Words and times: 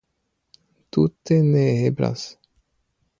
Tute 0.95 1.37
neeblas. 1.51 2.25